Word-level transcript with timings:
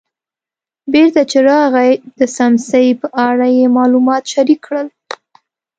بېرته 0.93 1.21
چې 1.31 1.37
راغی 1.49 1.91
د 2.19 2.21
څمڅې 2.35 2.85
په 3.01 3.07
اړه 3.29 3.47
یې 3.57 3.65
معلومات 3.77 4.23
شریک 4.33 4.59
کړل. 4.67 4.87